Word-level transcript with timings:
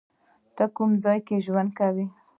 ته 0.55 0.63
کوم 0.75 0.91
ځای 1.03 1.19
کې 1.27 1.35
ژوند 1.45 1.69
کوی؟ 1.79 2.05